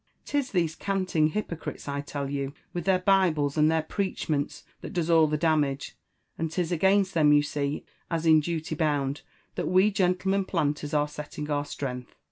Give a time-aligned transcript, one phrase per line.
[0.25, 5.11] 'Tis these canting hypocrites, I tell you, with their Bibles and their preachments, that does
[5.11, 5.95] all the damage;
[6.39, 9.21] and 'tis against them, you see, as in duty bound,
[9.53, 12.15] that we gentlemen planters are setting our strength.